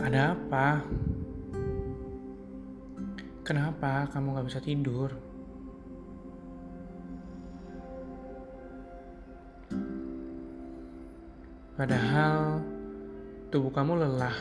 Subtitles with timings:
[0.00, 0.80] Ada apa?
[3.44, 5.12] Kenapa kamu gak bisa tidur?
[11.76, 12.64] Padahal
[13.52, 14.36] tubuh kamu lelah.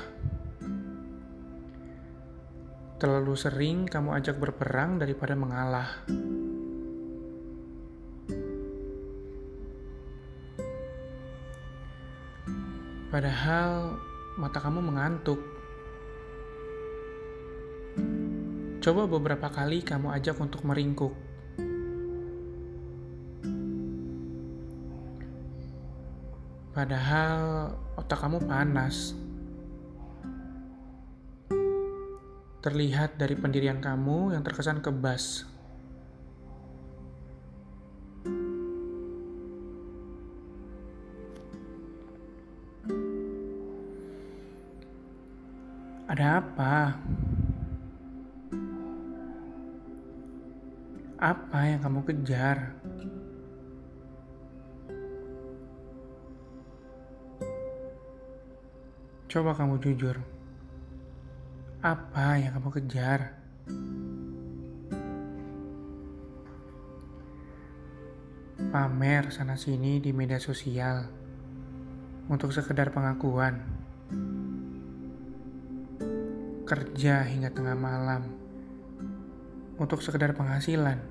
[2.95, 5.91] Terlalu sering kamu ajak berperang daripada mengalah.
[13.11, 13.99] Padahal
[14.39, 15.43] mata kamu mengantuk.
[18.79, 21.11] Coba beberapa kali kamu ajak untuk meringkuk.
[26.71, 29.11] Padahal otak kamu panas.
[32.63, 35.43] Terlihat dari pendirian kamu yang terkesan kebas.
[46.09, 46.97] Ada apa?
[51.21, 52.73] Apa yang kamu kejar?
[59.29, 60.17] Coba kamu jujur.
[61.85, 63.37] Apa yang kamu kejar?
[68.73, 71.05] Pamer sana-sini di media sosial
[72.25, 73.61] untuk sekedar pengakuan
[76.69, 78.29] kerja hingga tengah malam
[79.81, 81.01] untuk sekedar penghasilan.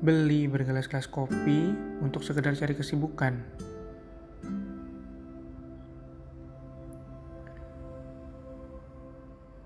[0.00, 3.36] Beli bergelas-gelas kopi untuk sekedar cari kesibukan.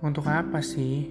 [0.02, 1.06] Untuk apa sih?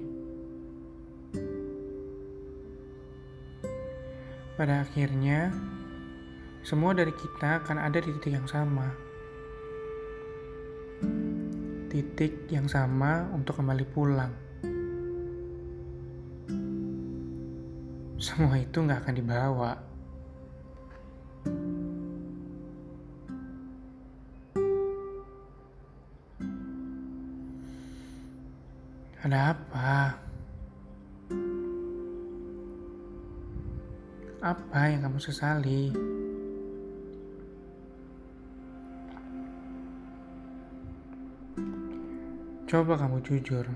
[4.59, 5.55] Pada akhirnya,
[6.67, 9.10] semua dari kita akan ada di titik yang sama
[11.91, 14.31] titik yang sama untuk kembali pulang.
[18.15, 19.71] Semua itu nggak akan dibawa.
[29.27, 30.15] Ada apa?
[34.39, 35.91] Apa yang kamu sesali?
[42.71, 43.67] Coba kamu jujur.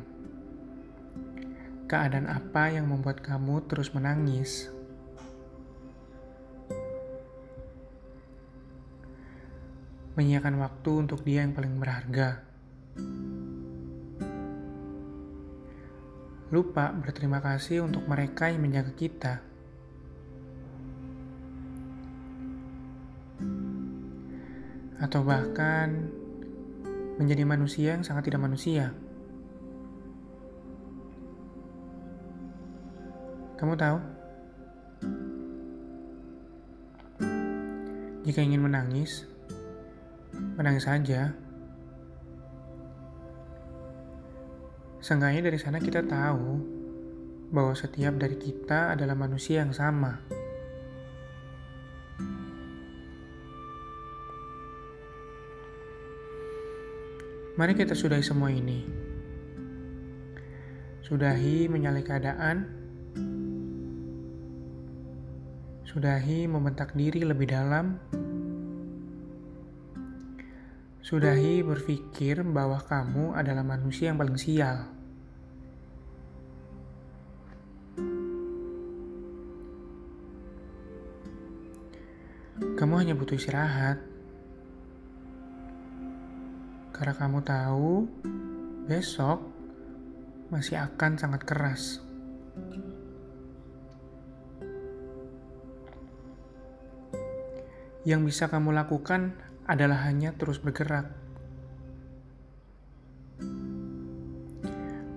[1.84, 4.72] Keadaan apa yang membuat kamu terus menangis?
[10.16, 12.40] Menyiapkan waktu untuk dia yang paling berharga.
[16.56, 19.44] Lupa berterima kasih untuk mereka yang menjaga kita.
[25.04, 26.16] Atau bahkan
[27.16, 28.92] menjadi manusia yang sangat tidak manusia.
[33.56, 33.98] Kamu tahu?
[38.28, 39.24] Jika ingin menangis,
[40.60, 41.32] menangis saja.
[45.00, 46.60] Seenggaknya dari sana kita tahu
[47.54, 50.20] bahwa setiap dari kita adalah manusia yang sama.
[57.56, 58.84] Mari kita sudahi semua ini.
[61.00, 62.68] Sudahi menyalai keadaan.
[65.88, 67.96] Sudahi membentak diri lebih dalam.
[71.00, 74.92] Sudahi berpikir bahwa kamu adalah manusia yang paling sial.
[82.76, 84.15] Kamu hanya butuh istirahat.
[86.96, 88.08] Karena kamu tahu,
[88.88, 89.44] besok
[90.48, 92.00] masih akan sangat keras.
[98.08, 99.36] Yang bisa kamu lakukan
[99.68, 101.12] adalah hanya terus bergerak.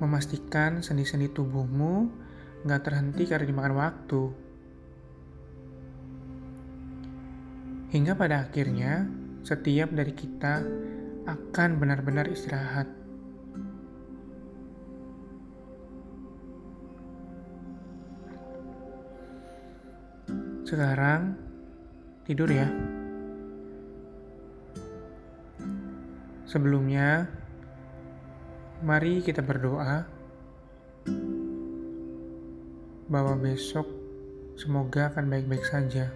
[0.03, 2.11] Memastikan sendi-sendi tubuhmu
[2.67, 4.23] nggak terhenti karena dimakan waktu.
[7.95, 9.07] Hingga pada akhirnya,
[9.47, 10.67] setiap dari kita
[11.29, 12.89] akan benar-benar istirahat.
[20.65, 21.37] Sekarang
[22.25, 22.69] tidur ya.
[26.49, 27.29] Sebelumnya,
[28.81, 30.09] mari kita berdoa
[33.09, 33.85] bahwa besok
[34.57, 36.09] semoga akan baik-baik saja.